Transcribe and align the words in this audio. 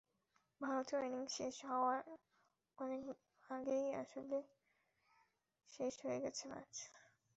ভারতীয় 0.61 1.01
ইনিংস 1.07 1.31
শেষ 1.37 1.55
হওয়ার 1.65 1.99
অনেক 2.77 3.01
আগেই 3.49 3.87
আসলে 3.95 4.37
শেষ 5.69 5.93
হয়ে 6.03 6.19
গেছে 6.23 6.43
ম্যাচ। 6.47 6.73